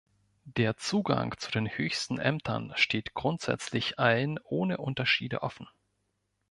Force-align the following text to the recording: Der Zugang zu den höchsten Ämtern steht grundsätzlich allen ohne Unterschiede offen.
Der 0.47 0.77
Zugang 0.77 1.35
zu 1.37 1.51
den 1.51 1.67
höchsten 1.77 2.17
Ämtern 2.17 2.73
steht 2.75 3.13
grundsätzlich 3.13 3.99
allen 3.99 4.39
ohne 4.45 4.77
Unterschiede 4.77 5.43
offen. 5.43 5.67